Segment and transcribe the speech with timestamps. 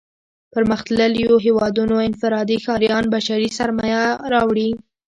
[0.53, 4.69] پرمختلليو هېوادونو انفرادي ښاريان بشري سرمايه راوړي.